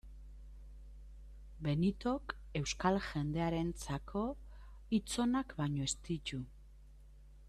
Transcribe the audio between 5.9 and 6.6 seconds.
ez ditu.